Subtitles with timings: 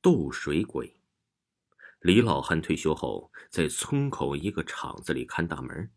[0.00, 0.94] 斗水鬼。
[2.00, 5.90] 李老汉退休后，在村口一个厂子里看大门。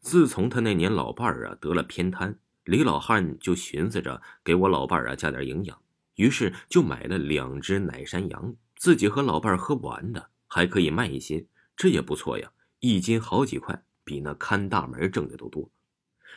[0.00, 5.82] 自从他那年老伴儿啊得了偏瘫，李老汉就寻思着给我老伴儿啊加点营养，
[6.14, 15.68] 于是就买了两只奶山羊，自己和老伴儿喝不完的，还可以卖一些，这也不错呀，一斤好几块，比那看大门挣的都多。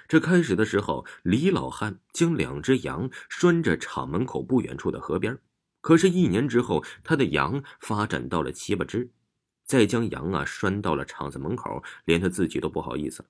[0.08, 5.38] 这开始的时候，李老汉将两只羊拴着厂门口不远处的河边。
[5.82, 9.12] 可是，一年之后，他的羊发展到了七八只，
[9.66, 13.30] 再将羊啊拴到了厂子门口，连他自己都不好意思了。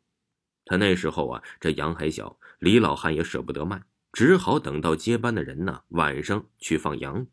[0.66, 7.26] 他那时候啊，这羊还小，李老汉也舍不得卖，只好等到接班的人呢晚上去放羊。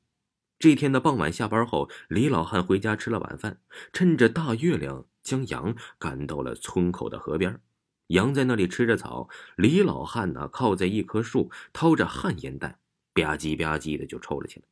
[0.58, 3.60] 这天的傍晚下班后，李老汉回家吃了晚饭，
[3.92, 7.60] 趁着大月亮，将羊赶到了村口的河边。
[8.08, 12.78] 羊在那里吃着草，李老汉呢靠在一棵树，掏着旱烟袋，
[13.12, 14.66] 吧唧吧唧的就抽了起来。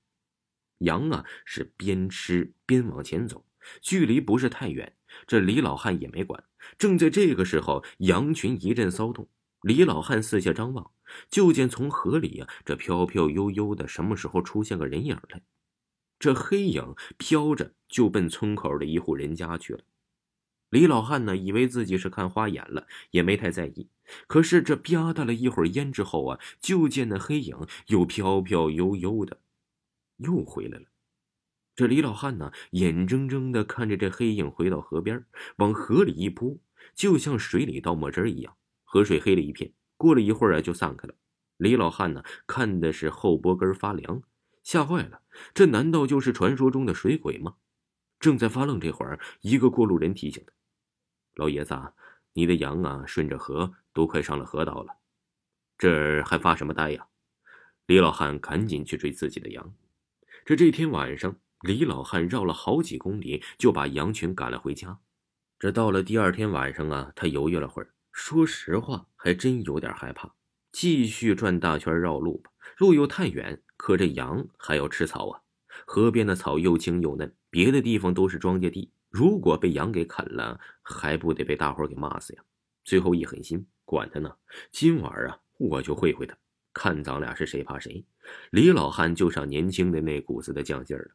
[0.78, 3.44] 羊啊，是边吃边往前走，
[3.80, 4.94] 距离不是太远。
[5.26, 6.44] 这李老汉也没管。
[6.76, 9.28] 正在这个时候，羊群一阵骚动。
[9.62, 10.90] 李老汉四下张望，
[11.28, 15.42] 就见从河里啊，这飘飘悠悠的，什么时候出现个人影来？
[16.18, 19.80] 这黑影飘着就奔村口的一户人家去了。
[20.70, 23.88] 李老汉呢，以为自己是看花眼了，也没太在意。
[24.26, 29.40] 可是这吧嗒了一会儿烟之后啊，就见那黑影又飘飘悠悠的。
[30.18, 30.86] 又回来了，
[31.74, 35.24] 这李老汉呢，眼睁睁的看着这黑影回到河边，
[35.56, 36.60] 往河里一扑，
[36.94, 39.72] 就像水里倒墨汁一样，河水黑了一片。
[39.98, 41.14] 过了一会儿啊，就散开了。
[41.58, 44.22] 李老汉呢，看的是后脖根发凉，
[44.62, 45.22] 吓坏了。
[45.54, 47.56] 这难道就是传说中的水鬼吗？
[48.18, 50.52] 正在发愣这会儿，一个过路人提醒他
[51.36, 51.74] ：“老爷子，
[52.32, 54.96] 你的羊啊，顺着河都快上了河道了，
[55.76, 57.06] 这儿还发什么呆呀？”
[57.86, 59.74] 李老汉赶紧去追自己的羊。
[60.46, 65.00] 这这天晚上，李老汉绕了好几公里，就把羊群赶了回家。
[65.58, 70.32] 这到了第二天晚上啊，他犹豫了会儿，说实话，还真有点害怕。
[70.70, 75.42] 继续转大圈绕路吧，路又太远，可这羊还要吃草啊。
[75.84, 82.42] 河边的草又青又嫩，别的地方都是庄稼地，如果被羊给啃了，还不得被大伙给骂死呀？
[82.84, 84.36] 最后一狠心，管他呢，
[84.70, 86.38] 今晚啊，我就会会他。
[86.78, 88.04] 看咱俩是谁怕谁，
[88.50, 91.10] 李老汉就上年轻的那股子的犟劲儿了。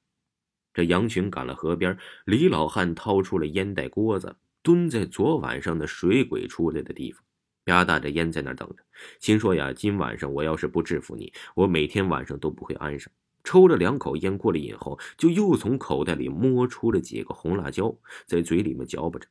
[0.73, 1.95] 这羊群赶了河边，
[2.25, 7.23] 李老汉掏出了烟袋锅子，蹲在昨晚上的水鬼出来的地方，
[7.63, 8.77] 吧嗒着烟在那等着，
[9.19, 13.13] 心说呀，今晚上我要是不制服你，我每天晚上都不会安生。
[13.43, 17.95] 抽了两口烟过了瘾后，就又从口袋里摸出了几个红辣椒，
[18.25, 19.27] 在嘴里面嚼巴着。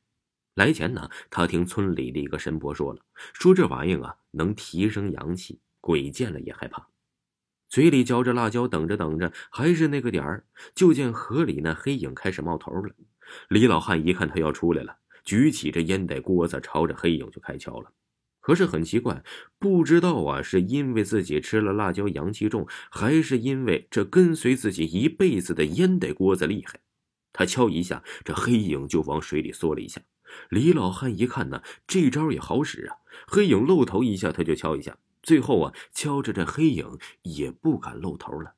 [0.54, 3.00] 来前呢，他听村里的一个神婆说了，
[3.32, 5.58] 说这玩意儿啊能提升阳气。
[5.80, 6.88] 鬼见了也害怕，
[7.68, 12.94] 嘴里嚼着辣椒，等着等着，还是那个点儿，就见河里那黑影开始冒头了。
[13.48, 17.92] 李老汉一看他要出来了，举起这烟袋锅子，朝着黑影就开敲了。
[18.40, 19.22] 可是很奇怪，
[19.58, 26.80] 不知道啊，是因为自己吃了辣椒阳气重，还是因为这跟随自己一辈子的烟袋锅子厉害？
[27.32, 30.00] 他敲一下，这黑影就往水里缩了一下。
[30.48, 32.96] 李老汉一看呢，这招也好使啊，
[33.28, 34.96] 黑影露头一下，他就敲一下。
[35.22, 38.54] 最后啊，敲着这黑影也不敢露头了。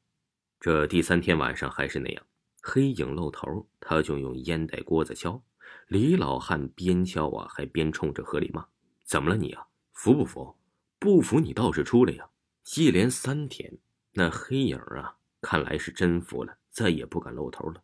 [0.60, 2.24] 这第三天晚上还是那样，
[2.62, 5.42] 黑影露头，他就用烟袋锅子敲。
[5.88, 8.64] 李老汉边敲啊，还边冲着河里骂
[9.04, 9.66] ：“怎么了你啊？
[9.92, 10.56] 服不服？
[10.98, 12.28] 不服你倒是出来呀！”
[12.76, 13.78] 一连三天，
[14.12, 17.82] 那黑影啊，看来是真服了，再也不敢露头了。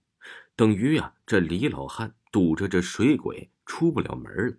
[0.54, 4.56] 等于呀，这李老汉堵着这水鬼出不了门了。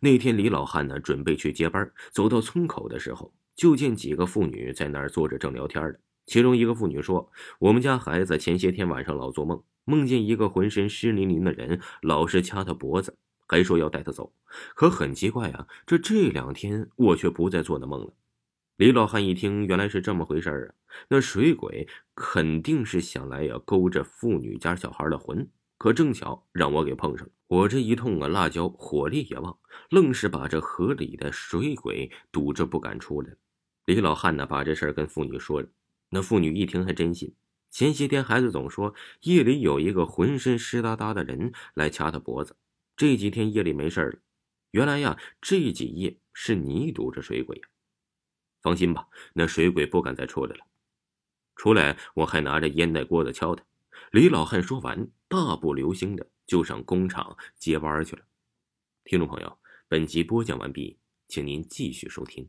[0.00, 3.34] 那天李老汉呢，准备去接班，走到村口的时候。
[3.56, 5.94] 就见几个妇女在那儿坐着正聊天呢。
[6.26, 13.16] 其中一个妇女说：“我们家孩子前些天晚上老做梦，梦见一个浑身湿淋淋的人，老是掐他脖子，
[13.46, 14.32] 还说要带他走。
[14.74, 18.12] 可很奇怪啊，这这两天我却不再做那梦了。”
[18.76, 20.74] 李老汉一听，原来是这么回事啊！
[21.08, 25.48] 那水鬼肯定是想来呀勾着妇女家小孩的魂，
[25.78, 27.32] 可正巧让我给碰上了。
[27.46, 29.56] 我这一通啊辣椒，火力也旺，
[29.90, 33.30] 愣是把这河里的水鬼堵着不敢出来。
[33.86, 35.68] 李老汉呢，把这事儿跟妇女说了。
[36.10, 37.34] 那妇女一听，还真信。
[37.70, 42.56] 前些天孩子总说夜里有一个浑身湿哒哒的人来掐他脖子，
[42.96, 44.18] 这几天夜里没事了。
[44.72, 47.68] 原来呀，这几夜是你堵着水鬼呀。
[48.60, 50.64] 放心吧，那水鬼不敢再出来了。
[51.54, 53.64] 出来我还拿着烟袋锅子敲他。
[54.10, 58.22] 李老汉说完，大步流星的就上工厂接班去了。
[59.04, 60.98] 听众朋友，本集播讲完毕，
[61.28, 62.48] 请您继续收听。